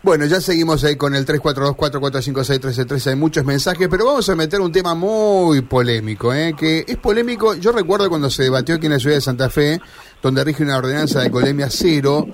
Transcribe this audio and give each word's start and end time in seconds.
Bueno, 0.00 0.26
ya 0.26 0.40
seguimos 0.40 0.84
ahí 0.84 0.94
con 0.94 1.16
el 1.16 1.26
342-4456-1313. 1.26 3.06
Hay 3.08 3.16
muchos 3.16 3.44
mensajes, 3.44 3.88
pero 3.90 4.06
vamos 4.06 4.28
a 4.28 4.36
meter 4.36 4.60
un 4.60 4.70
tema 4.70 4.94
muy 4.94 5.62
polémico, 5.62 6.32
¿eh? 6.32 6.54
que 6.56 6.84
es 6.86 6.96
polémico. 6.98 7.56
Yo 7.56 7.72
recuerdo 7.72 8.08
cuando 8.08 8.30
se 8.30 8.44
debatió 8.44 8.76
aquí 8.76 8.86
en 8.86 8.92
la 8.92 9.00
ciudad 9.00 9.16
de 9.16 9.20
Santa 9.20 9.50
Fe, 9.50 9.80
donde 10.22 10.44
rige 10.44 10.62
una 10.62 10.76
ordenanza 10.76 11.20
de 11.20 11.32
colemia 11.32 11.66
cero, 11.68 12.28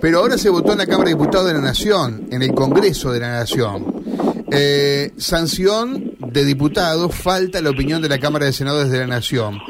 pero 0.00 0.18
ahora 0.18 0.36
se 0.36 0.50
votó 0.50 0.72
en 0.72 0.78
la 0.78 0.86
Cámara 0.86 1.04
de 1.04 1.14
Diputados 1.14 1.46
de 1.46 1.54
la 1.54 1.60
Nación, 1.60 2.26
en 2.32 2.42
el 2.42 2.52
Congreso 2.52 3.12
de 3.12 3.20
la 3.20 3.28
Nación. 3.28 4.02
Eh, 4.50 5.12
sanción 5.16 6.16
de 6.18 6.44
diputados, 6.44 7.14
falta 7.14 7.62
la 7.62 7.70
opinión 7.70 8.02
de 8.02 8.08
la 8.08 8.18
Cámara 8.18 8.46
de 8.46 8.52
Senadores 8.52 8.90
de 8.90 8.98
la 8.98 9.06
Nación. 9.06 9.60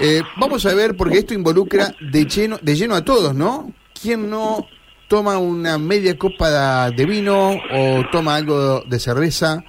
Eh, 0.00 0.22
vamos 0.38 0.64
a 0.66 0.72
ver, 0.72 0.96
porque 0.96 1.18
esto 1.18 1.34
involucra 1.34 1.96
de 2.12 2.26
lleno, 2.26 2.60
de 2.62 2.76
lleno 2.76 2.94
a 2.94 3.04
todos, 3.04 3.34
¿no? 3.34 3.72
¿Quién 4.00 4.30
no 4.30 4.68
toma 5.08 5.38
una 5.38 5.78
media 5.78 6.16
copa 6.18 6.90
de 6.90 7.06
vino 7.06 7.50
o 7.50 8.04
toma 8.10 8.36
algo 8.36 8.82
de 8.82 8.98
cerveza. 8.98 9.64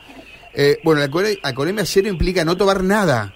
Eh, 0.54 0.80
bueno, 0.84 1.02
la 1.02 1.10
alcoholemia 1.44 1.86
cero 1.86 2.08
implica 2.10 2.44
no 2.44 2.58
tomar 2.58 2.84
nada, 2.84 3.36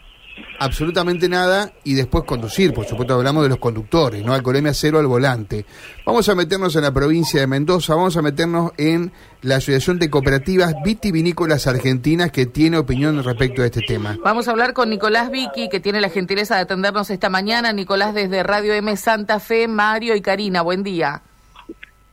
absolutamente 0.60 1.30
nada, 1.30 1.72
y 1.84 1.94
después 1.94 2.24
conducir. 2.24 2.74
Por 2.74 2.86
supuesto, 2.86 3.14
hablamos 3.14 3.44
de 3.44 3.50
los 3.50 3.60
conductores, 3.60 4.26
¿no? 4.26 4.34
Alcoholemia 4.34 4.74
cero 4.74 4.98
al 4.98 5.06
volante. 5.06 5.66
Vamos 6.04 6.28
a 6.30 6.34
meternos 6.34 6.76
en 6.76 6.82
la 6.82 6.92
provincia 6.92 7.40
de 7.40 7.46
Mendoza, 7.46 7.94
vamos 7.94 8.18
a 8.18 8.24
meternos 8.24 8.72
en 8.78 9.12
la 9.44 9.58
Asociación 9.58 10.00
de 10.00 10.10
Cooperativas 10.10 10.74
Vitivinícolas 10.84 11.68
Argentinas 11.68 12.32
que 12.32 12.48
tiene 12.48 12.80
opinión 12.80 13.24
respecto 13.24 13.62
a 13.62 13.66
este 13.66 13.82
tema. 13.82 14.18
Vamos 14.24 14.48
a 14.48 14.52
hablar 14.52 14.74
con 14.74 14.90
Nicolás 14.90 15.30
Vicky, 15.30 15.70
que 15.70 15.80
tiene 15.80 16.02
la 16.02 16.10
gentileza 16.10 16.56
de 16.56 16.62
atendernos 16.62 17.12
esta 17.12 17.30
mañana. 17.30 17.72
Nicolás 17.72 18.16
desde 18.16 18.42
Radio 18.42 18.74
M 18.74 18.98
Santa 18.98 19.40
Fe, 19.40 19.68
Mario 19.68 20.16
y 20.16 20.22
Karina, 20.22 20.64
buen 20.64 20.82
día. 20.82 21.22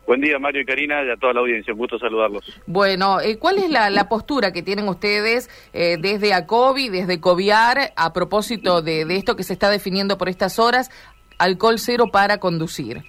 Buen 0.09 0.23
día, 0.23 0.39
Mario 0.39 0.63
y 0.63 0.65
Karina, 0.65 1.05
y 1.05 1.11
a 1.11 1.19
toda 1.19 1.35
la 1.35 1.41
audiencia. 1.41 1.75
Un 1.75 1.81
gusto 1.81 1.99
saludarlos. 1.99 2.43
Bueno, 2.67 3.21
eh, 3.21 3.39
¿cuál 3.39 3.59
es 3.59 3.69
la, 3.69 4.09
postura 4.09 4.55
que 4.55 4.63
tienen 4.63 4.89
ustedes 4.89 5.51
eh, 5.75 5.99
desde 6.01 6.33
ACOBI, 6.33 6.89
desde 6.89 7.21
COVIAR, 7.21 7.93
a 7.95 8.13
propósito 8.15 8.81
de, 8.81 9.03
esto 9.03 9.37
que 9.37 9.43
se 9.43 9.53
está 9.53 9.69
definiendo 9.69 10.17
por 10.17 10.31
estas 10.31 10.59
horas, 10.59 10.91
alcohol 11.39 11.79
cero 11.79 12.07
para 12.11 12.39
conducir? 12.39 13.03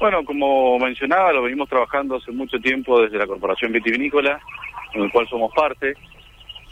Bueno, 0.00 0.24
como 0.24 0.76
mencionaba, 0.80 1.32
lo 1.32 1.44
venimos 1.44 1.68
trabajando 1.68 2.16
hace 2.16 2.32
mucho 2.32 2.58
tiempo 2.58 3.00
desde 3.02 3.18
la 3.18 3.28
Corporación 3.28 3.70
Vitivinícola, 3.70 4.40
en 4.92 5.04
el 5.04 5.12
cual 5.12 5.28
somos 5.28 5.52
parte, 5.54 5.94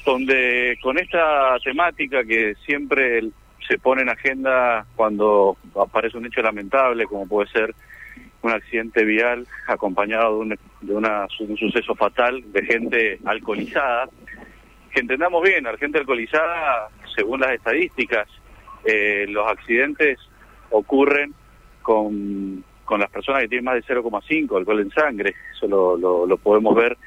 donde 0.04 0.76
con 0.82 0.98
esta 0.98 1.56
temática 1.62 2.24
que 2.24 2.56
siempre 2.66 3.20
se 3.68 3.78
pone 3.78 4.02
en 4.02 4.08
agenda 4.08 4.84
cuando 4.96 5.56
aparece 5.80 6.18
un 6.18 6.26
hecho 6.26 6.42
lamentable, 6.42 7.06
como 7.06 7.28
puede 7.28 7.48
ser 7.50 7.72
un 8.44 8.52
accidente 8.52 9.04
vial 9.04 9.46
acompañado 9.66 10.34
de, 10.34 10.40
un, 10.40 10.58
de 10.82 10.94
una, 10.94 11.26
un 11.40 11.56
suceso 11.56 11.94
fatal 11.94 12.42
de 12.52 12.64
gente 12.64 13.18
alcoholizada. 13.24 14.08
Que 14.92 15.00
entendamos 15.00 15.42
bien, 15.42 15.64
la 15.64 15.76
gente 15.76 15.98
alcoholizada, 15.98 16.88
según 17.16 17.40
las 17.40 17.52
estadísticas, 17.52 18.28
eh, 18.84 19.24
los 19.28 19.46
accidentes 19.48 20.18
ocurren 20.70 21.32
con, 21.82 22.62
con 22.84 23.00
las 23.00 23.10
personas 23.10 23.42
que 23.42 23.48
tienen 23.48 23.64
más 23.64 23.74
de 23.74 23.94
0,5 23.94 24.56
alcohol 24.58 24.80
en 24.80 24.90
sangre. 24.90 25.34
Eso 25.56 25.66
lo, 25.66 26.26
lo, 26.26 26.36
podemos 26.36 26.74
ver, 26.74 26.98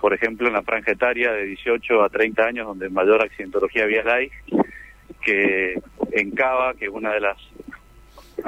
por 0.00 0.14
ejemplo, 0.14 0.48
en 0.48 0.54
la 0.54 0.62
franja 0.62 0.92
etaria 0.92 1.30
de 1.32 1.44
18 1.44 2.02
a 2.02 2.08
30 2.08 2.42
años, 2.42 2.66
donde 2.66 2.88
mayor 2.88 3.22
accidentología 3.22 3.84
vial 3.84 4.08
hay, 4.08 4.30
que 5.22 5.78
en 6.12 6.30
Cava, 6.30 6.72
que 6.74 6.86
es 6.86 6.90
una 6.90 7.12
de 7.12 7.20
las 7.20 7.36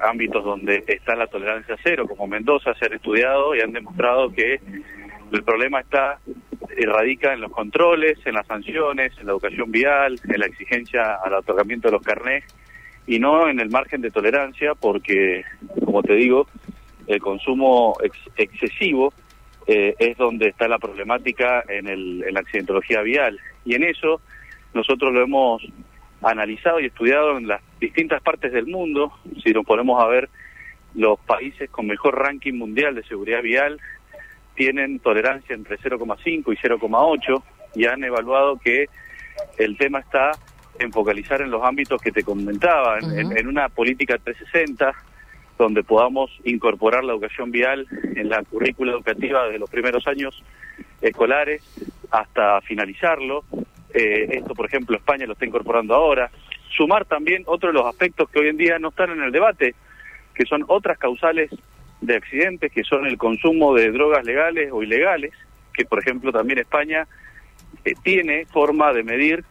ámbitos 0.02 0.44
donde 0.44 0.84
está 0.86 1.14
la 1.14 1.26
tolerancia 1.26 1.76
cero, 1.82 2.06
como 2.08 2.26
Mendoza, 2.26 2.74
se 2.74 2.86
han 2.86 2.94
estudiado 2.94 3.54
y 3.54 3.60
han 3.60 3.72
demostrado 3.72 4.30
que 4.32 4.60
el 5.32 5.42
problema 5.42 5.80
está 5.80 6.18
radica 6.86 7.32
en 7.32 7.40
los 7.40 7.52
controles, 7.52 8.18
en 8.24 8.34
las 8.34 8.46
sanciones, 8.46 9.12
en 9.18 9.26
la 9.26 9.32
educación 9.32 9.70
vial, 9.70 10.18
en 10.24 10.40
la 10.40 10.46
exigencia 10.46 11.16
al 11.22 11.34
otorgamiento 11.34 11.88
de 11.88 11.92
los 11.92 12.02
carnés 12.02 12.44
y 13.06 13.18
no 13.18 13.48
en 13.48 13.60
el 13.60 13.70
margen 13.70 14.00
de 14.00 14.10
tolerancia 14.10 14.74
porque, 14.74 15.44
como 15.84 16.02
te 16.02 16.14
digo, 16.14 16.46
el 17.06 17.20
consumo 17.20 17.96
excesivo 18.36 19.12
eh, 19.66 19.94
es 19.98 20.16
donde 20.16 20.48
está 20.48 20.68
la 20.68 20.78
problemática 20.78 21.64
en, 21.68 21.88
el, 21.88 22.24
en 22.26 22.34
la 22.34 22.40
accidentología 22.40 23.02
vial. 23.02 23.38
Y 23.64 23.74
en 23.74 23.84
eso 23.84 24.20
nosotros 24.74 25.12
lo 25.12 25.22
hemos 25.22 25.62
analizado 26.22 26.80
y 26.80 26.86
estudiado 26.86 27.36
en 27.38 27.48
las 27.48 27.60
distintas 27.80 28.22
partes 28.22 28.52
del 28.52 28.66
mundo. 28.66 29.12
Si 29.42 29.52
nos 29.52 29.64
ponemos 29.64 30.02
a 30.02 30.06
ver, 30.06 30.28
los 30.94 31.18
países 31.20 31.70
con 31.70 31.86
mejor 31.86 32.18
ranking 32.18 32.54
mundial 32.54 32.94
de 32.94 33.02
seguridad 33.04 33.42
vial 33.42 33.80
tienen 34.54 34.98
tolerancia 34.98 35.54
entre 35.54 35.78
0,5 35.78 36.24
y 36.26 36.56
0,8 36.56 37.42
y 37.74 37.86
han 37.86 38.04
evaluado 38.04 38.58
que 38.58 38.86
el 39.58 39.76
tema 39.76 40.00
está 40.00 40.32
en 40.78 40.92
focalizar 40.92 41.40
en 41.40 41.50
los 41.50 41.62
ámbitos 41.64 42.00
que 42.00 42.12
te 42.12 42.22
comentaba, 42.22 42.98
en, 42.98 43.46
una 43.46 43.68
política 43.68 44.18
360 44.18 44.92
donde 45.58 45.82
podamos 45.82 46.30
incorporar 46.44 47.04
la 47.04 47.12
educación 47.12 47.50
vial 47.50 47.86
en 48.16 48.28
la 48.28 48.42
currícula 48.42 48.92
educativa 48.92 49.44
desde 49.44 49.58
los 49.58 49.70
primeros 49.70 50.06
años 50.06 50.42
escolares 51.00 51.62
hasta 52.10 52.60
finalizarlo, 52.62 53.44
eh, 53.94 54.38
esto, 54.38 54.54
por 54.54 54.66
ejemplo, 54.66 54.96
España 54.96 55.26
lo 55.26 55.32
está 55.34 55.46
incorporando 55.46 55.94
ahora. 55.94 56.30
Sumar 56.76 57.04
también 57.04 57.42
otro 57.46 57.68
de 57.68 57.74
los 57.74 57.86
aspectos 57.86 58.28
que 58.30 58.40
hoy 58.40 58.48
en 58.48 58.56
día 58.56 58.78
no 58.78 58.88
están 58.88 59.10
en 59.10 59.22
el 59.22 59.32
debate, 59.32 59.74
que 60.34 60.46
son 60.46 60.64
otras 60.68 60.98
causales 60.98 61.50
de 62.00 62.16
accidentes, 62.16 62.72
que 62.72 62.84
son 62.84 63.06
el 63.06 63.18
consumo 63.18 63.74
de 63.74 63.90
drogas 63.90 64.24
legales 64.24 64.70
o 64.72 64.82
ilegales, 64.82 65.32
que 65.72 65.84
por 65.84 65.98
ejemplo 66.00 66.32
también 66.32 66.58
España 66.58 67.06
eh, 67.84 67.94
tiene 68.02 68.46
forma 68.46 68.92
de 68.92 69.02
medir 69.02 69.44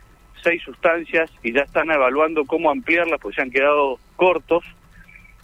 seis 0.43 0.61
sustancias 0.63 1.31
y 1.43 1.53
ya 1.53 1.61
están 1.61 1.91
evaluando 1.91 2.45
cómo 2.45 2.71
ampliarlas, 2.71 3.19
pues 3.21 3.35
se 3.35 3.41
han 3.41 3.51
quedado 3.51 3.99
cortos. 4.15 4.63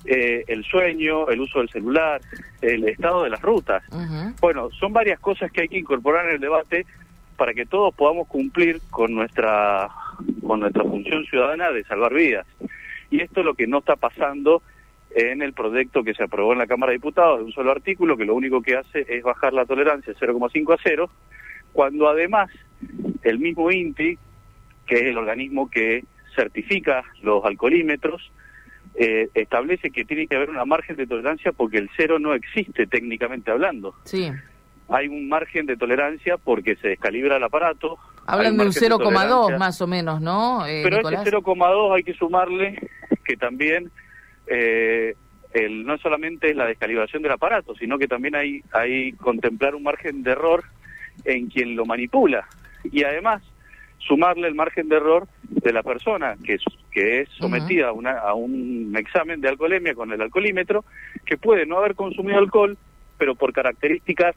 Eh, 0.06 0.46
el 0.48 0.64
sueño, 0.64 1.28
el 1.28 1.42
uso 1.42 1.60
del 1.60 1.70
celular, 1.70 2.22
el 2.62 2.88
estado 2.88 3.24
de 3.24 3.30
las 3.30 3.42
rutas. 3.42 3.84
Bueno, 4.40 4.70
son 4.72 4.94
varias 4.94 5.20
cosas 5.20 5.52
que 5.52 5.62
hay 5.62 5.68
que 5.68 5.80
incorporar 5.80 6.28
en 6.28 6.36
el 6.36 6.40
debate 6.40 6.86
para 7.38 7.54
que 7.54 7.66
todos 7.66 7.94
podamos 7.94 8.28
cumplir 8.28 8.82
con 8.90 9.14
nuestra 9.14 9.90
con 10.46 10.60
nuestra 10.60 10.84
función 10.84 11.24
ciudadana 11.26 11.72
de 11.72 11.84
salvar 11.84 12.14
vidas. 12.14 12.48
Y 13.12 13.22
esto 13.22 13.42
es 13.42 13.46
lo 13.46 13.54
que 13.54 13.68
no 13.68 13.80
está 13.80 13.96
pasando 13.96 14.62
en 15.12 15.42
el 15.42 15.54
proyecto 15.54 16.04
que 16.04 16.14
se 16.14 16.24
aprobó 16.24 16.54
en 16.54 16.60
la 16.60 16.68
Cámara 16.68 16.92
de 16.92 16.98
Diputados, 16.98 17.40
de 17.40 17.46
un 17.46 17.52
solo 17.52 17.72
artículo, 17.72 18.18
que 18.18 18.26
lo 18.26 18.36
único 18.36 18.62
que 18.62 18.76
hace 18.76 19.06
es 19.08 19.24
bajar 19.24 19.54
la 19.54 19.66
tolerancia 19.66 20.14
0,5 20.14 20.74
a 20.74 20.78
0, 20.84 21.10
cuando 21.72 22.10
además 22.10 22.50
el 23.24 23.40
mismo 23.40 23.72
INTI, 23.72 24.18
que 24.86 24.96
es 24.96 25.04
el 25.04 25.18
organismo 25.18 25.70
que 25.70 26.04
certifica 26.36 27.04
los 27.22 27.46
alcoholímetros, 27.46 28.32
eh, 28.96 29.30
establece 29.34 29.92
que 29.92 30.06
tiene 30.06 30.28
que 30.28 30.36
haber 30.36 30.50
una 30.50 30.66
margen 30.66 30.96
de 30.96 31.08
tolerancia 31.08 31.52
porque 31.52 31.78
el 31.78 31.90
cero 31.96 32.20
no 32.20 32.34
existe 32.34 32.88
técnicamente 32.88 33.52
hablando. 33.52 33.94
Sí 34.04 34.32
hay 34.90 35.08
un 35.08 35.28
margen 35.28 35.66
de 35.66 35.78
tolerancia 35.78 36.38
porque 36.38 36.76
se 36.78 36.90
descalibra 36.90 37.38
el 37.38 37.44
aparato. 37.44 37.98
Hablan 38.26 38.58
de 38.58 38.66
un 38.66 38.72
0,2 38.72 39.58
más 39.58 39.82
o 39.82 39.88
menos, 39.88 40.22
¿no? 40.22 40.66
Eh, 40.66 40.82
Pero 40.84 40.98
ese 41.10 41.32
0,2 41.32 41.96
hay 41.96 42.04
que 42.04 42.14
sumarle 42.14 42.78
que 43.24 43.36
también 43.38 43.92
eh, 44.48 45.16
el, 45.54 45.86
no 45.86 45.98
solamente 45.98 46.50
es 46.50 46.56
la 46.56 46.66
descalibración 46.66 47.22
del 47.22 47.34
aparato, 47.34 47.76
sino 47.76 47.98
que 47.98 48.08
también 48.08 48.36
hay, 48.36 48.62
hay 48.72 49.14
contemplar 49.14 49.76
un 49.76 49.84
margen 49.84 50.24
de 50.24 50.32
error 50.32 50.64
en 51.26 51.50
quien 51.50 51.76
lo 51.76 51.86
manipula. 51.86 52.48
Y 52.84 53.04
además 53.04 53.44
sumarle 54.00 54.48
el 54.48 54.56
margen 54.56 54.88
de 54.88 54.98
error 54.98 55.28
de 55.44 55.74
la 55.74 55.84
persona 55.84 56.36
que, 56.44 56.58
que 56.92 57.22
es 57.22 57.30
sometida 57.38 57.90
a, 57.90 57.92
una, 57.92 58.20
a 58.20 58.34
un 58.34 58.94
examen 58.98 59.42
de 59.42 59.50
alcoholemia 59.50 59.96
con 59.96 60.12
el 60.12 60.22
alcoholímetro, 60.22 60.86
que 61.26 61.38
puede 61.38 61.66
no 61.66 61.78
haber 61.78 61.96
consumido 61.96 62.38
alcohol, 62.38 62.78
pero 63.18 63.36
por 63.36 63.52
características 63.52 64.36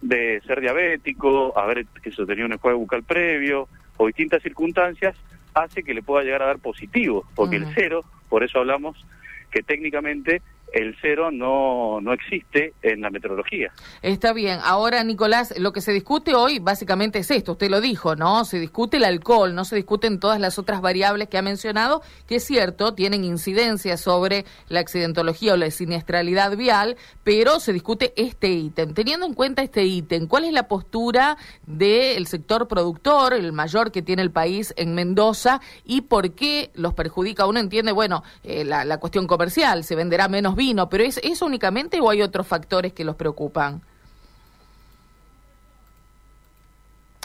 de 0.00 0.40
ser 0.46 0.60
diabético, 0.60 1.58
haber 1.58 1.86
que 1.86 2.12
se 2.12 2.26
tenía 2.26 2.44
un 2.44 2.52
enjuague 2.52 2.76
bucal 2.76 3.02
previo 3.02 3.68
o 3.96 4.06
distintas 4.06 4.42
circunstancias, 4.42 5.16
hace 5.54 5.82
que 5.82 5.94
le 5.94 6.02
pueda 6.02 6.22
llegar 6.22 6.42
a 6.42 6.46
dar 6.46 6.58
positivo, 6.58 7.24
porque 7.34 7.56
el 7.56 7.66
cero, 7.74 8.04
por 8.28 8.44
eso 8.44 8.58
hablamos 8.58 9.04
que 9.50 9.62
técnicamente 9.62 10.42
el 10.72 10.96
cero 11.00 11.30
no, 11.30 12.00
no 12.00 12.12
existe 12.12 12.74
en 12.82 13.00
la 13.00 13.10
meteorología. 13.10 13.72
Está 14.02 14.32
bien. 14.32 14.58
Ahora, 14.62 15.02
Nicolás, 15.04 15.54
lo 15.58 15.72
que 15.72 15.80
se 15.80 15.92
discute 15.92 16.34
hoy 16.34 16.58
básicamente 16.58 17.18
es 17.20 17.30
esto, 17.30 17.52
usted 17.52 17.70
lo 17.70 17.80
dijo, 17.80 18.16
¿no? 18.16 18.44
Se 18.44 18.58
discute 18.58 18.98
el 18.98 19.04
alcohol, 19.04 19.54
no 19.54 19.64
se 19.64 19.76
discuten 19.76 20.20
todas 20.20 20.40
las 20.40 20.58
otras 20.58 20.80
variables 20.80 21.28
que 21.28 21.38
ha 21.38 21.42
mencionado, 21.42 22.02
que 22.26 22.36
es 22.36 22.44
cierto, 22.44 22.94
tienen 22.94 23.24
incidencia 23.24 23.96
sobre 23.96 24.44
la 24.68 24.80
accidentología 24.80 25.54
o 25.54 25.56
la 25.56 25.70
siniestralidad 25.70 26.56
vial, 26.56 26.96
pero 27.24 27.60
se 27.60 27.72
discute 27.72 28.12
este 28.16 28.48
ítem. 28.48 28.92
Teniendo 28.92 29.26
en 29.26 29.34
cuenta 29.34 29.62
este 29.62 29.84
ítem, 29.84 30.26
¿cuál 30.26 30.44
es 30.44 30.52
la 30.52 30.68
postura 30.68 31.36
del 31.66 32.26
sector 32.26 32.68
productor, 32.68 33.34
el 33.34 33.52
mayor 33.52 33.92
que 33.92 34.02
tiene 34.02 34.22
el 34.22 34.30
país 34.30 34.74
en 34.76 34.94
Mendoza, 34.94 35.60
y 35.84 36.02
por 36.02 36.32
qué 36.34 36.70
los 36.74 36.94
perjudica? 36.94 37.46
Uno 37.46 37.60
entiende, 37.60 37.92
bueno, 37.92 38.24
eh, 38.42 38.64
la, 38.64 38.84
la 38.84 38.98
cuestión 38.98 39.26
comercial, 39.26 39.84
se 39.84 39.94
venderá 39.94 40.28
menos 40.28 40.55
vino, 40.56 40.88
pero 40.88 41.04
¿es 41.04 41.18
eso 41.22 41.46
únicamente 41.46 42.00
o 42.00 42.10
hay 42.10 42.22
otros 42.22 42.46
factores 42.46 42.92
que 42.92 43.04
los 43.04 43.14
preocupan? 43.14 43.82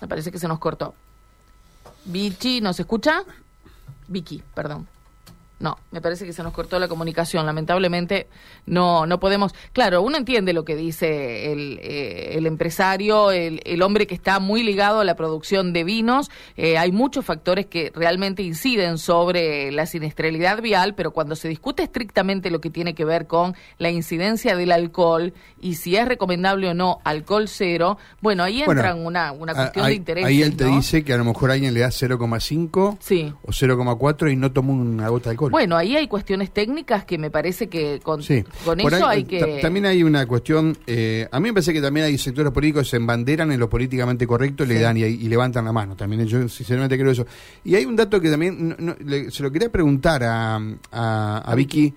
Me 0.01 0.07
parece 0.07 0.31
que 0.31 0.39
se 0.39 0.47
nos 0.47 0.59
cortó. 0.59 0.93
Vichy, 2.05 2.61
¿nos 2.61 2.79
escucha? 2.79 3.23
Vicky, 4.07 4.43
perdón. 4.53 4.87
No, 5.61 5.77
me 5.91 6.01
parece 6.01 6.25
que 6.25 6.33
se 6.33 6.41
nos 6.41 6.53
cortó 6.53 6.79
la 6.79 6.87
comunicación. 6.87 7.45
Lamentablemente 7.45 8.27
no, 8.65 9.05
no 9.05 9.19
podemos. 9.19 9.53
Claro, 9.73 10.01
uno 10.01 10.17
entiende 10.17 10.53
lo 10.53 10.65
que 10.65 10.75
dice 10.75 11.53
el, 11.53 11.79
eh, 11.83 12.31
el 12.33 12.47
empresario, 12.47 13.31
el, 13.31 13.61
el, 13.63 13.81
hombre 13.83 14.07
que 14.07 14.15
está 14.15 14.39
muy 14.39 14.63
ligado 14.63 15.01
a 15.01 15.03
la 15.03 15.15
producción 15.15 15.71
de 15.71 15.83
vinos. 15.83 16.31
Eh, 16.57 16.79
hay 16.79 16.91
muchos 16.91 17.25
factores 17.25 17.67
que 17.67 17.91
realmente 17.93 18.41
inciden 18.41 18.97
sobre 18.97 19.71
la 19.71 19.85
siniestralidad 19.85 20.61
vial, 20.61 20.95
pero 20.95 21.11
cuando 21.11 21.35
se 21.35 21.47
discute 21.47 21.83
estrictamente 21.83 22.49
lo 22.49 22.59
que 22.59 22.71
tiene 22.71 22.95
que 22.95 23.05
ver 23.05 23.27
con 23.27 23.55
la 23.77 23.91
incidencia 23.91 24.55
del 24.55 24.71
alcohol 24.71 25.33
y 25.59 25.75
si 25.75 25.95
es 25.95 26.07
recomendable 26.07 26.69
o 26.69 26.73
no 26.73 26.99
alcohol 27.03 27.47
cero, 27.47 27.99
bueno, 28.19 28.43
ahí 28.43 28.63
entra 28.63 28.95
una, 28.95 29.31
una 29.31 29.53
cuestión 29.53 29.85
de 29.85 29.93
interés. 29.93 30.25
Ahí 30.25 30.41
él 30.41 30.55
te 30.55 30.65
dice 30.65 31.03
que 31.03 31.13
a 31.13 31.17
lo 31.17 31.25
mejor 31.25 31.51
alguien 31.51 31.73
le 31.75 31.81
da 31.81 31.89
0,5 31.89 32.97
sí. 32.99 33.31
o 33.43 33.51
0,4 33.51 34.31
y 34.31 34.35
no 34.35 34.51
toma 34.51 34.73
una 34.73 35.07
gota 35.09 35.25
de 35.25 35.33
alcohol. 35.33 35.50
Bueno, 35.51 35.77
ahí 35.77 35.95
hay 35.95 36.07
cuestiones 36.07 36.51
técnicas 36.51 37.06
que 37.06 37.18
me 37.18 37.30
parece 37.30 37.68
que 37.68 38.00
con, 38.01 38.21
con 38.65 38.80
eso 38.80 39.07
hay 39.07 39.25
que... 39.25 39.59
También 39.62 39.86
hay 39.86 40.03
una 40.03 40.25
cuestión, 40.25 40.77
eh, 40.88 41.27
a 41.31 41.39
mí 41.39 41.50
me 41.50 41.53
parece 41.53 41.74
que 41.74 41.81
también 41.81 42.06
hay 42.07 42.18
sectores 42.18 42.51
políticos 42.51 42.83
que 42.83 42.92
se 42.92 42.98
embanderan 42.98 43.51
en 43.51 43.59
lo 43.59 43.69
políticamente 43.69 44.25
correcto, 44.25 44.65
le 44.65 44.80
dan 44.80 44.98
y, 44.98 45.03
y, 45.03 45.27
levantan 45.27 45.65
la 45.65 45.71
mano. 45.71 45.95
También 45.95 46.25
yo 46.25 46.48
sinceramente 46.48 46.98
creo 46.98 47.12
eso. 47.12 47.25
Y 47.63 47.75
hay 47.75 47.86
un 47.86 47.95
dato 47.95 48.19
que 48.19 48.30
también 48.30 48.75
no, 48.80 48.95
le, 49.06 49.30
se 49.30 49.44
lo 49.44 49.51
quería 49.51 49.69
preguntar 49.69 50.24
a, 50.24 50.59
a, 50.92 51.38
a 51.45 51.56
Vicky 51.56 51.94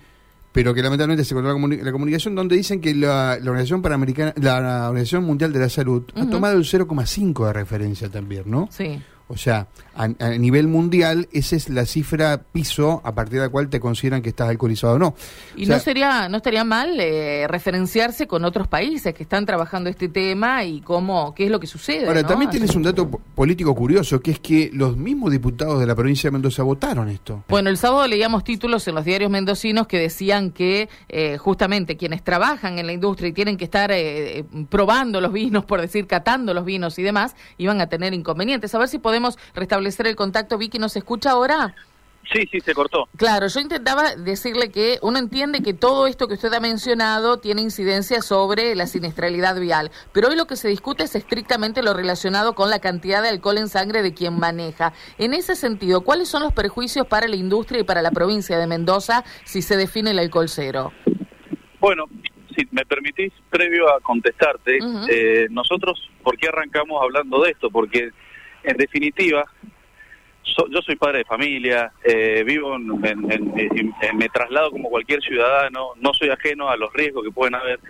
pero 0.54 0.72
que 0.72 0.82
lamentablemente 0.82 1.24
se 1.24 1.34
cortó 1.34 1.48
la, 1.48 1.54
comuni 1.54 1.78
la, 1.78 1.90
comunicación, 1.90 2.36
donde 2.36 2.54
dicen 2.54 2.80
que 2.80 2.94
la, 2.94 3.36
la 3.42 3.50
Organización 3.50 3.82
Panamericana, 3.82 4.32
la, 4.36 4.60
la, 4.60 4.88
Organización 4.88 5.24
Mundial 5.24 5.52
de 5.52 5.58
la 5.58 5.68
Salud 5.68 6.04
uh 6.14 6.16
-huh. 6.16 6.22
ha 6.22 6.30
tomado 6.30 6.56
el 6.56 6.62
0,5 6.62 7.48
de 7.48 7.52
referencia 7.52 8.08
también, 8.08 8.44
¿no? 8.46 8.68
Sí. 8.70 9.02
O 9.34 9.36
sea, 9.36 9.66
a, 9.96 10.04
a, 10.04 10.30
nivel 10.38 10.68
mundial, 10.68 11.28
esa 11.32 11.56
es 11.56 11.68
la 11.68 11.86
cifra 11.86 12.40
piso 12.52 13.00
a 13.04 13.14
partir 13.14 13.40
de 13.40 13.46
la 13.46 13.48
cual 13.48 13.68
te 13.68 13.80
consideran 13.80 14.22
que 14.22 14.28
estás 14.28 14.48
alcoholizado 14.48 14.94
o 14.94 14.98
no. 14.98 15.14
Y 15.56 15.64
o 15.64 15.66
sea, 15.66 15.76
no 15.76 15.82
sería 15.82 16.28
no 16.28 16.36
estaría 16.36 16.64
mal 16.64 16.98
eh, 17.00 17.46
referenciarse 17.48 18.28
con 18.28 18.44
otros 18.44 18.68
países 18.68 19.12
que 19.12 19.24
están 19.24 19.44
trabajando 19.44 19.90
este 19.90 20.08
tema 20.08 20.64
y 20.64 20.80
cómo 20.80 21.34
qué 21.34 21.46
es 21.46 21.50
lo 21.50 21.58
que 21.58 21.66
sucede. 21.66 22.06
Ahora, 22.06 22.22
¿no? 22.22 22.28
también 22.28 22.50
tienes 22.50 22.74
un 22.76 22.84
dato 22.84 23.08
político 23.08 23.74
curioso, 23.74 24.20
que 24.20 24.30
es 24.30 24.38
que 24.38 24.70
los 24.72 24.96
mismos 24.96 25.32
diputados 25.32 25.80
de 25.80 25.86
la 25.86 25.96
provincia 25.96 26.28
de 26.28 26.32
Mendoza 26.32 26.62
votaron 26.62 27.08
esto. 27.08 27.42
Bueno, 27.48 27.70
el 27.70 27.76
sábado 27.76 28.06
leíamos 28.06 28.44
títulos 28.44 28.86
en 28.86 28.94
los 28.94 29.04
diarios 29.04 29.30
mendocinos 29.30 29.88
que 29.88 29.98
decían 29.98 30.50
que 30.50 30.88
eh, 31.08 31.38
justamente 31.38 31.96
quienes 31.96 32.22
trabajan 32.22 32.78
en 32.78 32.86
la 32.86 32.92
industria 32.92 33.28
y 33.28 33.32
tienen 33.32 33.56
que 33.56 33.64
estar 33.64 33.90
eh, 33.92 34.44
probando 34.68 35.20
los 35.20 35.32
vinos, 35.32 35.64
por 35.64 35.80
decir, 35.80 36.06
catando 36.06 36.54
los 36.54 36.64
vinos 36.64 36.98
y 36.98 37.02
demás, 37.02 37.34
iban 37.58 37.80
a 37.80 37.88
tener 37.88 38.14
inconvenientes. 38.14 38.74
A 38.74 38.78
ver 38.78 38.88
si 38.88 38.98
podemos 38.98 39.23
restablecer 39.54 40.06
el 40.06 40.16
contacto. 40.16 40.58
Vicky, 40.58 40.78
¿nos 40.78 40.96
escucha 40.96 41.30
ahora? 41.30 41.74
Sí, 42.32 42.48
sí, 42.50 42.60
se 42.60 42.72
cortó. 42.72 43.06
Claro, 43.16 43.48
yo 43.48 43.60
intentaba 43.60 44.16
decirle 44.16 44.70
que 44.70 44.98
uno 45.02 45.18
entiende 45.18 45.62
que 45.62 45.74
todo 45.74 46.06
esto 46.06 46.26
que 46.26 46.34
usted 46.34 46.52
ha 46.54 46.60
mencionado 46.60 47.38
tiene 47.38 47.60
incidencia 47.60 48.22
sobre 48.22 48.74
la 48.74 48.86
siniestralidad 48.86 49.60
vial, 49.60 49.90
pero 50.12 50.28
hoy 50.28 50.36
lo 50.36 50.46
que 50.46 50.56
se 50.56 50.68
discute 50.68 51.04
es 51.04 51.14
estrictamente 51.14 51.82
lo 51.82 51.92
relacionado 51.92 52.54
con 52.54 52.70
la 52.70 52.78
cantidad 52.78 53.22
de 53.22 53.28
alcohol 53.28 53.58
en 53.58 53.68
sangre 53.68 54.02
de 54.02 54.14
quien 54.14 54.38
maneja. 54.38 54.94
En 55.18 55.34
ese 55.34 55.54
sentido, 55.54 56.00
¿cuáles 56.00 56.28
son 56.28 56.42
los 56.42 56.54
perjuicios 56.54 57.06
para 57.06 57.28
la 57.28 57.36
industria 57.36 57.80
y 57.80 57.84
para 57.84 58.00
la 58.00 58.10
provincia 58.10 58.58
de 58.58 58.66
Mendoza 58.66 59.24
si 59.44 59.60
se 59.60 59.76
define 59.76 60.12
el 60.12 60.18
alcohol 60.18 60.48
cero? 60.48 60.92
Bueno, 61.78 62.06
si 62.56 62.66
me 62.70 62.86
permitís, 62.86 63.32
previo 63.50 63.92
a 63.92 64.00
contestarte, 64.00 64.78
uh 64.80 64.86
-huh. 64.86 65.06
eh, 65.10 65.46
nosotros, 65.50 66.10
¿por 66.22 66.38
qué 66.38 66.48
arrancamos 66.48 67.02
hablando 67.02 67.42
de 67.42 67.50
esto? 67.50 67.68
Porque, 67.70 68.10
en 68.64 68.76
definitiva, 68.76 69.44
so, 70.42 70.68
yo 70.68 70.80
soy 70.82 70.96
padre 70.96 71.18
de 71.18 71.24
familia, 71.24 71.92
eh, 72.02 72.42
vivo, 72.44 72.74
en, 72.76 73.30
en, 73.30 74.16
me 74.16 74.28
traslado 74.28 74.70
como 74.70 74.88
cualquier 74.90 75.22
ciudadano, 75.22 75.90
no 76.00 76.12
soy 76.14 76.30
ajeno 76.30 76.68
a 76.68 76.76
los 76.76 76.92
riesgos 76.92 77.24
que 77.24 77.30
pueden 77.30 77.54
haber, 77.54 77.80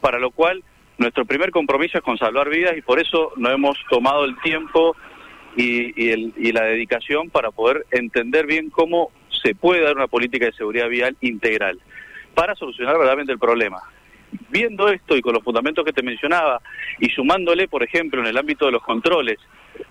para 0.00 0.18
lo 0.18 0.30
cual 0.30 0.62
nuestro 0.98 1.24
primer 1.24 1.50
compromiso 1.50 1.98
es 1.98 2.04
con 2.04 2.18
salvar 2.18 2.48
vidas 2.48 2.76
y 2.76 2.82
por 2.82 2.98
eso 2.98 3.32
nos 3.36 3.52
hemos 3.52 3.78
tomado 3.90 4.24
el 4.24 4.36
tiempo 4.40 4.96
y, 5.56 6.02
y, 6.02 6.10
el, 6.10 6.32
y 6.36 6.52
la 6.52 6.64
dedicación 6.64 7.30
para 7.30 7.50
poder 7.50 7.86
entender 7.90 8.46
bien 8.46 8.70
cómo 8.70 9.10
se 9.42 9.54
puede 9.54 9.82
dar 9.82 9.96
una 9.96 10.06
política 10.06 10.46
de 10.46 10.52
seguridad 10.52 10.88
vial 10.88 11.16
integral 11.20 11.80
para 12.34 12.54
solucionar 12.54 12.94
verdaderamente 12.94 13.32
el 13.32 13.38
problema. 13.38 13.82
Viendo 14.50 14.88
esto 14.88 15.16
y 15.16 15.22
con 15.22 15.34
los 15.34 15.42
fundamentos 15.42 15.84
que 15.84 15.92
te 15.92 16.02
mencionaba 16.02 16.60
y 16.98 17.08
sumándole, 17.10 17.68
por 17.68 17.82
ejemplo, 17.82 18.20
en 18.20 18.26
el 18.26 18.36
ámbito 18.36 18.66
de 18.66 18.72
los 18.72 18.82
controles, 18.82 19.38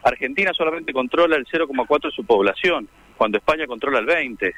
Argentina 0.05 0.53
solamente 0.53 0.93
controla 0.93 1.35
el 1.35 1.45
0,4 1.45 2.03
de 2.03 2.11
su 2.11 2.23
población, 2.25 2.87
cuando 3.17 3.39
España 3.39 3.65
controla 3.65 3.99
el 3.99 4.05
20. 4.05 4.53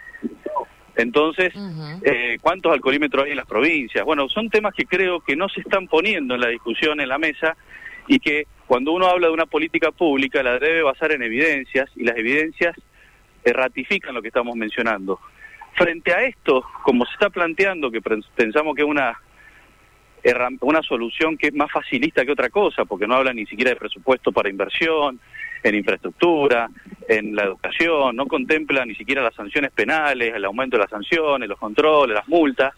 Entonces, 0.97 1.55
uh 1.55 1.59
-huh. 1.59 2.01
eh, 2.03 2.37
¿cuántos 2.41 2.73
alcoholímetros 2.73 3.23
hay 3.23 3.31
en 3.31 3.37
las 3.37 3.45
provincias? 3.45 4.03
Bueno, 4.03 4.27
son 4.27 4.49
temas 4.49 4.73
que 4.73 4.85
creo 4.85 5.21
que 5.21 5.35
no 5.35 5.47
se 5.47 5.61
están 5.61 5.87
poniendo 5.87 6.35
en 6.35 6.41
la 6.41 6.49
discusión 6.49 6.99
en 6.99 7.07
la 7.07 7.17
mesa 7.17 7.55
y 8.07 8.19
que 8.19 8.45
cuando 8.65 8.91
uno 8.91 9.07
habla 9.07 9.27
de 9.27 9.33
una 9.33 9.45
política 9.45 9.91
pública 9.91 10.43
la 10.43 10.59
debe 10.59 10.81
basar 10.81 11.13
en 11.13 11.23
evidencias 11.23 11.89
y 11.95 12.03
las 12.03 12.17
evidencias 12.17 12.75
eh, 13.45 13.53
ratifican 13.53 14.15
lo 14.15 14.21
que 14.21 14.27
estamos 14.27 14.55
mencionando. 14.55 15.19
Frente 15.75 16.11
a 16.13 16.23
esto, 16.23 16.65
como 16.83 17.05
se 17.05 17.13
está 17.13 17.29
planteando, 17.29 17.89
que 17.89 18.01
pensamos 18.01 18.75
que 18.75 18.81
es 18.81 18.87
una 18.87 19.17
una 20.61 20.81
solución 20.81 21.37
que 21.37 21.47
es 21.47 21.53
más 21.53 21.71
facilista 21.71 22.25
que 22.25 22.31
otra 22.31 22.49
cosa, 22.49 22.85
porque 22.85 23.07
no 23.07 23.15
habla 23.15 23.33
ni 23.33 23.45
siquiera 23.45 23.71
de 23.71 23.77
presupuesto 23.77 24.31
para 24.31 24.49
inversión, 24.49 25.19
en 25.63 25.75
infraestructura, 25.75 26.69
en 27.07 27.35
la 27.35 27.43
educación, 27.43 28.15
no 28.15 28.25
contempla 28.27 28.85
ni 28.85 28.95
siquiera 28.95 29.21
las 29.21 29.35
sanciones 29.35 29.71
penales, 29.71 30.33
el 30.35 30.45
aumento 30.45 30.77
de 30.77 30.83
las 30.83 30.89
sanciones, 30.89 31.49
los 31.49 31.59
controles, 31.59 32.15
las 32.15 32.27
multas. 32.27 32.73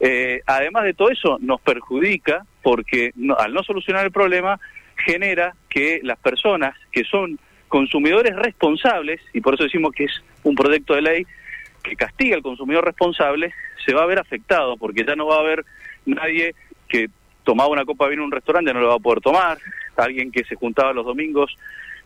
Eh, 0.00 0.42
además 0.46 0.84
de 0.84 0.94
todo 0.94 1.10
eso, 1.10 1.38
nos 1.40 1.60
perjudica 1.60 2.44
porque 2.62 3.12
no, 3.14 3.36
al 3.36 3.54
no 3.54 3.62
solucionar 3.62 4.04
el 4.04 4.12
problema 4.12 4.58
genera 4.96 5.54
que 5.68 6.00
las 6.02 6.18
personas 6.18 6.76
que 6.90 7.04
son 7.04 7.38
consumidores 7.68 8.36
responsables, 8.36 9.20
y 9.32 9.40
por 9.40 9.54
eso 9.54 9.64
decimos 9.64 9.92
que 9.92 10.04
es 10.04 10.22
un 10.42 10.54
proyecto 10.54 10.94
de 10.94 11.02
ley 11.02 11.26
que 11.82 11.96
castiga 11.96 12.36
al 12.36 12.42
consumidor 12.42 12.84
responsable, 12.84 13.52
se 13.84 13.92
va 13.92 14.02
a 14.02 14.06
ver 14.06 14.18
afectado, 14.18 14.76
porque 14.76 15.04
ya 15.04 15.16
no 15.16 15.26
va 15.26 15.36
a 15.36 15.40
haber 15.40 15.64
nadie 16.06 16.54
que 16.88 17.08
tomaba 17.44 17.70
una 17.70 17.84
copa 17.84 18.04
de 18.04 18.10
vino 18.10 18.22
en 18.22 18.26
un 18.26 18.32
restaurante 18.32 18.72
no 18.72 18.80
lo 18.80 18.88
va 18.88 18.94
a 18.94 18.98
poder 18.98 19.20
tomar, 19.20 19.58
alguien 19.96 20.30
que 20.30 20.44
se 20.44 20.54
juntaba 20.54 20.92
los 20.92 21.04
domingos 21.04 21.56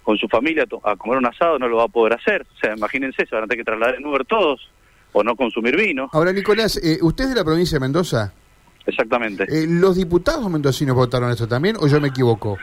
con 0.02 0.16
su 0.16 0.26
familia 0.28 0.64
a 0.84 0.96
comer 0.96 1.18
un 1.18 1.26
asado 1.26 1.58
no 1.58 1.68
lo 1.68 1.76
va 1.76 1.84
a 1.84 1.88
poder 1.88 2.14
hacer, 2.14 2.46
o 2.54 2.58
sea, 2.58 2.74
imagínense, 2.74 3.26
se 3.26 3.34
van 3.34 3.44
a 3.44 3.46
tener 3.46 3.64
que 3.64 3.70
trasladar 3.70 3.96
en 3.96 4.06
Uber 4.06 4.24
todos 4.24 4.70
o 5.12 5.22
no 5.22 5.36
consumir 5.36 5.76
vino. 5.76 6.08
Ahora, 6.12 6.32
Nicolás, 6.32 6.80
eh, 6.82 6.98
¿usted 7.02 7.24
es 7.24 7.30
de 7.30 7.36
la 7.36 7.44
provincia 7.44 7.76
de 7.76 7.80
Mendoza? 7.80 8.32
Exactamente. 8.86 9.44
Eh, 9.44 9.66
¿Los 9.68 9.96
diputados 9.96 10.50
mendocinos 10.50 10.96
votaron 10.96 11.30
esto 11.30 11.46
también 11.46 11.76
o 11.78 11.86
yo 11.86 12.00
me 12.00 12.08
equivoco? 12.08 12.56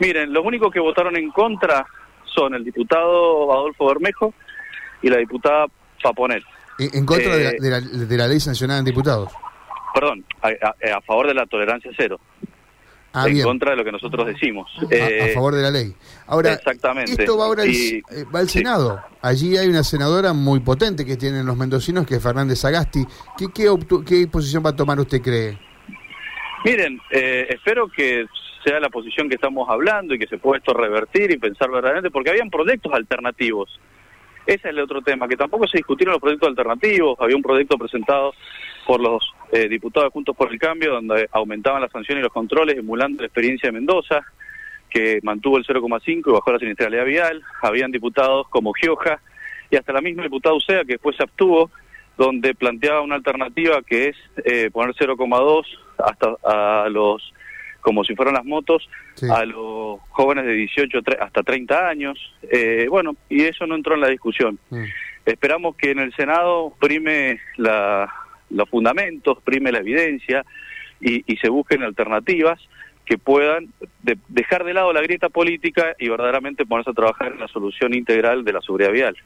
Miren, 0.00 0.32
los 0.32 0.44
únicos 0.44 0.70
que 0.70 0.80
votaron 0.80 1.16
en 1.16 1.30
contra 1.30 1.86
son 2.24 2.54
el 2.54 2.64
diputado 2.64 3.52
Adolfo 3.52 3.86
Bermejo 3.86 4.34
y 5.00 5.08
la 5.08 5.16
diputada 5.16 5.66
Paponel. 6.02 6.44
¿En 6.78 7.06
contra 7.06 7.34
eh, 7.34 7.38
de, 7.38 7.44
la, 7.44 7.50
de, 7.52 7.70
la, 7.70 7.80
de, 7.80 8.16
la, 8.16 8.28
ley 8.28 8.40
sancionada 8.40 8.78
en 8.78 8.84
diputados? 8.84 9.32
Perdón, 9.96 10.26
a, 10.42 10.48
a, 10.48 10.98
a 10.98 11.00
favor 11.00 11.26
de 11.26 11.32
la 11.32 11.46
tolerancia 11.46 11.90
cero. 11.96 12.20
Ah, 13.14 13.28
en 13.28 13.32
bien. 13.32 13.46
contra 13.46 13.70
de 13.70 13.78
lo 13.78 13.84
que 13.84 13.92
nosotros 13.92 14.26
decimos. 14.26 14.70
A, 14.78 14.94
eh, 14.94 15.30
a, 15.30 15.34
favor 15.34 15.54
de 15.54 15.62
la 15.62 15.70
ley. 15.70 15.94
Ahora, 16.26 16.52
exactamente. 16.52 17.12
esto 17.12 17.38
va 17.38 17.46
ahora 17.46 17.62
al, 17.62 17.70
y, 17.70 18.02
eh, 18.10 18.24
va 18.34 18.40
al 18.40 18.48
Senado. 18.50 18.98
Sí. 19.02 19.16
Allí 19.22 19.56
hay 19.56 19.68
una 19.68 19.82
senadora 19.82 20.34
muy 20.34 20.60
potente 20.60 21.06
que 21.06 21.16
tienen 21.16 21.46
los 21.46 21.56
mendocinos, 21.56 22.06
que 22.06 22.16
es 22.16 22.22
Fernández 22.22 22.62
Agasti. 22.66 23.06
¿Qué, 23.38 23.46
qué, 23.54 23.74
qué 24.06 24.28
posición 24.28 24.62
va 24.62 24.70
a 24.70 24.76
tomar 24.76 25.00
usted 25.00 25.22
cree? 25.22 25.58
Miren, 26.66 27.00
eh, 27.10 27.46
espero 27.48 27.88
que 27.88 28.26
sea 28.62 28.78
la 28.80 28.90
posición 28.90 29.30
que 29.30 29.36
estamos 29.36 29.66
hablando 29.70 30.12
y 30.12 30.18
que 30.18 30.26
se 30.26 30.36
pueda 30.36 30.58
esto 30.58 30.74
revertir 30.74 31.30
y 31.30 31.38
pensar 31.38 31.70
verdaderamente, 31.70 32.10
porque 32.10 32.28
habían 32.28 32.50
proyectos 32.50 32.92
alternativos. 32.92 33.80
Ese 34.46 34.58
es 34.58 34.64
el 34.66 34.78
otro 34.78 35.02
tema, 35.02 35.26
que 35.26 35.36
tampoco 35.36 35.66
se 35.66 35.78
discutieron 35.78 36.12
los 36.12 36.20
proyectos 36.20 36.48
alternativos. 36.48 37.18
Había 37.18 37.34
un 37.34 37.42
proyecto 37.42 37.76
presentado 37.76 38.32
por 38.86 39.00
los 39.00 39.34
eh, 39.50 39.68
diputados 39.68 40.12
Juntos 40.12 40.36
por 40.36 40.52
el 40.52 40.58
Cambio, 40.58 40.92
donde 40.92 41.28
aumentaban 41.32 41.82
las 41.82 41.90
sanciones 41.90 42.22
y 42.22 42.24
los 42.24 42.32
controles, 42.32 42.78
emulando 42.78 43.22
la 43.22 43.26
experiencia 43.26 43.68
de 43.68 43.72
Mendoza, 43.72 44.24
que 44.88 45.18
mantuvo 45.24 45.58
el 45.58 45.66
0,5 45.66 46.22
y 46.28 46.30
bajó 46.30 46.52
la 46.52 46.60
siniestralidad 46.60 47.04
vial. 47.04 47.42
Habían 47.60 47.90
diputados 47.90 48.48
como 48.48 48.72
Gioja 48.72 49.20
y 49.68 49.76
hasta 49.76 49.92
la 49.92 50.00
misma 50.00 50.22
diputada 50.22 50.54
Usea, 50.54 50.84
que 50.84 50.92
después 50.92 51.16
se 51.16 51.24
abstuvo, 51.24 51.72
donde 52.16 52.54
planteaba 52.54 53.00
una 53.00 53.16
alternativa 53.16 53.82
que 53.82 54.08
es 54.10 54.16
eh, 54.44 54.70
poner 54.72 54.94
0,2 54.94 55.64
hasta 55.98 56.36
a 56.44 56.88
los 56.88 57.32
como 57.86 58.02
si 58.02 58.16
fueran 58.16 58.34
las 58.34 58.44
motos, 58.44 58.90
sí. 59.14 59.26
a 59.30 59.44
los 59.44 60.00
jóvenes 60.08 60.44
de 60.44 60.54
18 60.54 60.98
hasta 61.20 61.44
30 61.44 61.88
años. 61.88 62.18
Eh, 62.50 62.88
bueno, 62.90 63.14
y 63.28 63.42
eso 63.42 63.64
no 63.64 63.76
entró 63.76 63.94
en 63.94 64.00
la 64.00 64.08
discusión. 64.08 64.58
Mm. 64.70 64.82
Esperamos 65.24 65.76
que 65.76 65.92
en 65.92 66.00
el 66.00 66.12
Senado 66.16 66.74
prime 66.80 67.38
la, 67.58 68.12
los 68.50 68.68
fundamentos, 68.68 69.38
prime 69.44 69.70
la 69.70 69.78
evidencia 69.78 70.44
y, 71.00 71.22
y 71.32 71.36
se 71.36 71.48
busquen 71.48 71.84
alternativas 71.84 72.58
que 73.06 73.18
puedan 73.18 73.72
dejar 74.28 74.64
de 74.64 74.74
lado 74.74 74.92
la 74.92 75.00
grieta 75.00 75.28
política 75.28 75.94
y 75.98 76.08
verdaderamente 76.08 76.64
ponerse 76.66 76.90
a 76.90 76.94
trabajar 76.94 77.32
en 77.32 77.40
la 77.40 77.48
solución 77.48 77.94
integral 77.94 78.44
de 78.44 78.52
la 78.52 78.60
seguridad 78.60 78.92
vial. 78.92 79.16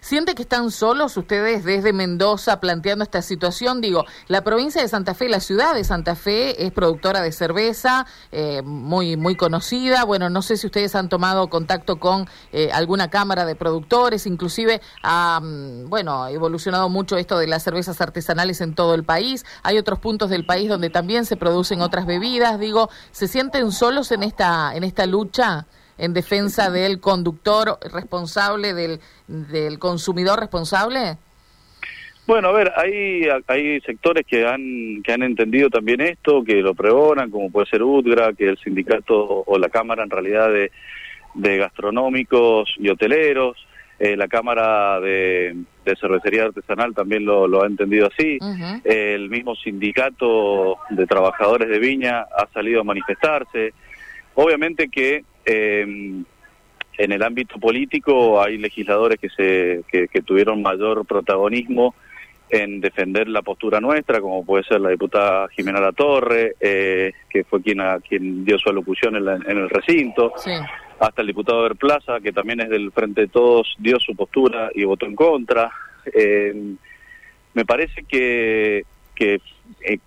¿Siente 0.00 0.34
que 0.34 0.42
están 0.42 0.70
solos 0.70 1.16
ustedes 1.16 1.64
desde 1.64 1.92
Mendoza 1.92 2.60
planteando 2.60 3.02
esta 3.02 3.22
situación? 3.22 3.80
Digo, 3.80 4.04
la 4.28 4.42
provincia 4.42 4.80
de 4.80 4.88
Santa 4.88 5.14
Fe, 5.14 5.28
la 5.28 5.40
ciudad 5.40 5.74
de 5.74 5.84
Santa 5.84 6.14
Fe 6.14 6.64
es 6.64 6.72
productora 6.72 7.20
de 7.20 7.32
cerveza, 7.32 8.06
eh, 8.32 8.62
muy, 8.62 9.16
muy 9.16 9.34
conocida. 9.34 10.04
Bueno, 10.04 10.30
no 10.30 10.42
sé 10.42 10.56
si 10.56 10.66
ustedes 10.66 10.94
han 10.94 11.08
tomado 11.08 11.48
contacto 11.48 11.96
con 11.96 12.26
eh, 12.52 12.70
alguna 12.72 13.08
cámara 13.08 13.44
de 13.44 13.54
productores, 13.54 14.26
inclusive 14.26 14.80
ha, 15.02 15.40
mm, 15.42 15.88
bueno, 15.88 16.28
evolucionado 16.28 16.88
mucho 16.88 17.16
esto 17.16 17.38
de 17.38 17.46
las 17.46 17.62
cervezas 17.62 18.00
artesanales 18.00 18.60
en 18.60 18.74
todo 18.74 18.94
el 18.94 19.04
país. 19.04 19.44
Hay 19.62 19.78
otros 19.78 19.98
puntos 19.98 20.30
del 20.30 20.44
país 20.44 20.68
donde 20.68 20.90
también 20.90 21.24
se 21.24 21.36
producen 21.36 21.80
otras 21.80 22.06
bebidas. 22.06 22.58
Digo, 22.60 22.90
¿Se 23.10 23.28
sienten 23.28 23.72
solos 23.72 24.12
en 24.12 24.22
esta, 24.22 24.74
en 24.74 24.84
esta 24.84 25.06
lucha 25.06 25.66
en 25.98 26.12
defensa 26.12 26.70
del 26.70 27.00
conductor 27.00 27.78
responsable, 27.92 28.74
del, 28.74 29.00
del 29.26 29.78
consumidor 29.78 30.40
responsable? 30.40 31.16
Bueno, 32.26 32.48
a 32.48 32.52
ver, 32.52 32.72
hay, 32.76 33.22
hay 33.46 33.80
sectores 33.82 34.26
que 34.26 34.44
han, 34.44 35.02
que 35.04 35.12
han 35.12 35.22
entendido 35.22 35.70
también 35.70 36.00
esto, 36.00 36.42
que 36.42 36.56
lo 36.56 36.74
pregonan, 36.74 37.30
como 37.30 37.50
puede 37.50 37.68
ser 37.68 37.84
UDGRA, 37.84 38.32
que 38.32 38.48
el 38.48 38.58
sindicato 38.58 39.44
o 39.46 39.58
la 39.58 39.68
Cámara 39.68 40.02
en 40.02 40.10
realidad 40.10 40.50
de, 40.50 40.72
de 41.34 41.56
gastronómicos 41.56 42.74
y 42.78 42.88
hoteleros, 42.88 43.56
eh, 43.98 44.16
la 44.16 44.28
Cámara 44.28 45.00
de, 45.00 45.56
Cervecería 45.98 46.44
Artesanal 46.44 46.94
también 46.94 47.24
lo, 47.24 47.62
ha 47.62 47.66
entendido 47.66 48.08
así, 48.08 48.38
el 48.84 49.30
mismo 49.30 49.54
sindicato 49.54 50.78
de 50.90 51.06
trabajadores 51.06 51.68
de 51.68 51.78
Viña 51.78 52.20
ha 52.22 52.46
salido 52.52 52.80
a 52.80 52.84
manifestarse. 52.84 53.72
Obviamente 54.34 54.88
que 54.88 55.24
em, 55.46 56.24
en 56.98 57.12
el 57.12 57.22
ámbito 57.22 57.58
político 57.58 58.42
hay 58.42 58.58
legisladores 58.58 59.18
que, 59.18 59.30
se, 59.30 59.82
que, 59.90 60.22
tuvieron 60.22 60.60
mayor 60.60 61.06
protagonismo 61.06 61.94
en 62.50 62.80
defender 62.80 63.28
la 63.28 63.42
postura 63.42 63.80
nuestra, 63.80 64.20
como 64.20 64.44
puede 64.44 64.64
ser 64.64 64.80
la 64.80 64.90
diputada 64.90 65.48
Jimena 65.48 65.80
La 65.80 65.92
Torre, 65.92 66.54
eh, 66.60 67.12
que 67.30 67.44
fue 67.44 67.62
quien, 67.62 67.80
a, 67.80 67.98
quien 68.00 68.44
dio 68.44 68.58
su 68.58 68.68
alocución 68.68 69.16
en, 69.16 69.28
en 69.28 69.58
el 69.58 69.70
recinto. 69.70 70.32
Sí 70.36 70.52
hasta 70.98 71.20
el 71.20 71.28
diputado 71.28 71.62
Ver 71.62 71.76
Plaza, 71.76 72.20
que 72.20 72.32
también 72.32 72.60
es 72.60 72.68
del 72.68 72.92
Frente 72.92 73.22
de 73.22 73.28
Todos, 73.28 73.74
dio 73.78 73.98
su 74.00 74.14
postura 74.14 74.70
y 74.74 74.84
votó 74.84 75.06
en 75.06 75.14
contra. 75.14 75.70
Eh, 76.12 76.74
me 77.54 77.64
parece 77.64 78.04
que, 78.04 78.84
que 79.14 79.40
eh, 79.82 79.98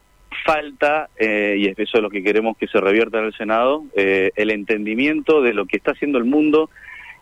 falta, 0.46 1.10
eh, 1.18 1.56
y 1.58 1.68
es 1.68 1.78
eso 1.78 1.98
es 1.98 2.04
lo 2.04 2.10
que 2.10 2.24
queremos 2.24 2.58
que 2.58 2.68
se 2.68 2.80
revierta 2.80 3.20
en 3.20 3.26
el 3.26 3.34
Senado, 3.34 3.84
el 3.96 4.52
entendimiento 4.52 5.42
de 5.42 5.54
lo 5.54 5.66
que 5.66 5.78
está 5.78 5.92
haciendo 5.92 6.18
el 6.18 6.26
mundo 6.26 6.70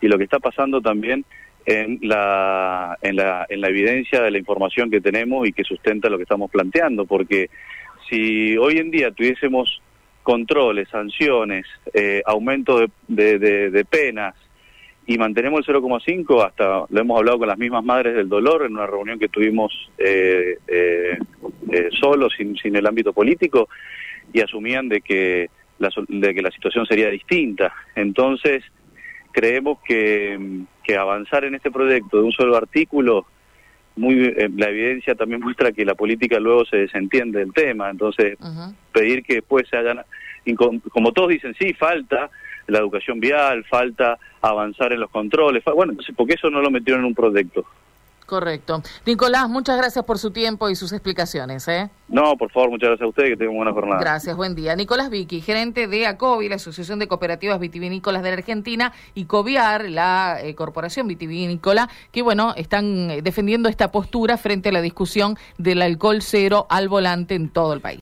y 0.00 0.08
lo 0.08 0.18
que 0.18 0.24
está 0.24 0.38
pasando 0.38 0.80
también 0.80 1.24
en 1.66 1.98
la, 2.02 2.96
en 3.02 3.16
la, 3.16 3.46
en 3.48 3.60
la 3.60 3.68
evidencia 3.68 4.22
de 4.22 4.30
la 4.30 4.38
información 4.38 4.90
que 4.90 5.00
tenemos 5.00 5.46
y 5.46 5.52
que 5.52 5.64
sustenta 5.64 6.08
lo 6.08 6.16
que 6.16 6.22
estamos 6.22 6.50
planteando, 6.50 7.04
porque 7.04 7.50
si 8.08 8.56
hoy 8.56 8.78
en 8.78 8.90
día 8.90 9.10
tuviésemos 9.10 9.82
controles, 10.28 10.90
sanciones, 10.90 11.64
eh, 11.94 12.20
aumento 12.26 12.86
de, 13.06 13.38
de, 13.38 13.84
penas 13.86 14.34
y 15.06 15.16
mantenemos 15.16 15.66
el 15.66 15.74
0,5, 15.74 16.44
hasta 16.44 16.84
lo 16.86 17.00
hemos 17.00 17.16
hablado 17.16 17.38
con 17.38 17.48
las 17.48 17.56
mismas 17.56 17.82
madres 17.82 18.14
del 18.14 18.28
dolor 18.28 18.66
en 18.66 18.72
una 18.72 18.86
reunión 18.86 19.18
que 19.18 19.30
tuvimos 19.30 19.72
eh, 19.96 20.58
eh, 20.68 21.16
eh 21.72 21.88
solo, 21.98 22.28
sin, 22.28 22.58
sin 22.58 22.76
el 22.76 22.86
ámbito 22.86 23.14
político, 23.14 23.70
y 24.30 24.42
asumían 24.42 24.90
de 24.90 25.00
que, 25.00 25.48
la, 25.78 25.88
de 26.06 26.34
que 26.34 26.42
la 26.42 26.50
situación 26.50 26.84
sería 26.84 27.08
distinta. 27.08 27.72
Entonces, 27.96 28.62
creemos 29.32 29.78
que, 29.82 30.38
que 30.84 30.96
avanzar 30.98 31.46
en 31.46 31.54
este 31.54 31.70
proyecto 31.70 32.18
de 32.18 32.24
un 32.24 32.32
solo 32.32 32.54
artículo 32.54 33.24
muy 33.98 34.24
eh, 34.24 34.48
la 34.56 34.68
evidencia 34.70 35.14
también 35.14 35.40
muestra 35.40 35.72
que 35.72 35.84
la 35.84 35.94
política 35.94 36.38
luego 36.38 36.64
se 36.64 36.78
desentiende 36.78 37.40
del 37.40 37.52
tema, 37.52 37.90
entonces 37.90 38.38
pedir 38.92 39.22
que 39.22 39.34
después 39.34 39.66
se 39.68 39.76
hagan, 39.76 40.00
como 40.90 41.12
todos 41.12 41.30
dicen, 41.30 41.54
sí, 41.58 41.74
falta 41.74 42.30
la 42.66 42.78
educación 42.78 43.18
vial, 43.18 43.64
falta 43.64 44.18
avanzar 44.40 44.92
en 44.92 45.00
los 45.00 45.10
controles, 45.10 45.64
bueno, 45.64 45.92
entonces, 45.92 46.14
¿por 46.14 46.26
qué 46.26 46.34
eso 46.34 46.50
no 46.50 46.60
lo 46.60 46.70
metieron 46.70 47.00
en 47.02 47.06
un 47.06 47.14
proyecto? 47.14 47.64
Correcto. 48.28 48.82
Nicolás, 49.06 49.48
muchas 49.48 49.78
gracias 49.78 50.04
por 50.04 50.18
su 50.18 50.30
tiempo 50.32 50.68
y 50.68 50.76
sus 50.76 50.92
explicaciones. 50.92 51.66
¿eh? 51.66 51.88
No, 52.08 52.36
por 52.36 52.50
favor, 52.50 52.68
muchas 52.68 52.88
gracias 52.90 53.06
a 53.06 53.08
ustedes, 53.08 53.30
que 53.30 53.36
tengan 53.38 53.56
buena 53.56 53.72
jornada. 53.72 53.98
Gracias, 53.98 54.36
buen 54.36 54.54
día. 54.54 54.76
Nicolás 54.76 55.08
Vicky, 55.08 55.40
gerente 55.40 55.86
de 55.86 56.06
ACOVI, 56.06 56.50
la 56.50 56.56
Asociación 56.56 56.98
de 56.98 57.08
Cooperativas 57.08 57.58
Vitivinícolas 57.58 58.22
de 58.22 58.28
la 58.28 58.36
Argentina, 58.36 58.92
y 59.14 59.24
COVIAR, 59.24 59.88
la 59.88 60.40
eh, 60.42 60.54
Corporación 60.54 61.08
Vitivinícola, 61.08 61.88
que 62.12 62.20
bueno, 62.20 62.52
están 62.54 63.10
eh, 63.10 63.22
defendiendo 63.22 63.70
esta 63.70 63.90
postura 63.90 64.36
frente 64.36 64.68
a 64.68 64.72
la 64.72 64.82
discusión 64.82 65.38
del 65.56 65.80
alcohol 65.80 66.20
cero 66.20 66.66
al 66.68 66.90
volante 66.90 67.34
en 67.34 67.48
todo 67.48 67.72
el 67.72 67.80
país. 67.80 67.96